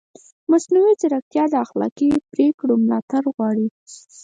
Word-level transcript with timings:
مصنوعي 0.51 0.93
ځیرکتیا 1.01 1.43
د 1.49 1.53
اخلاقي 1.65 2.11
پرېکړو 2.33 2.73
ملاتړ 2.83 3.23
غواړي. 3.35 3.67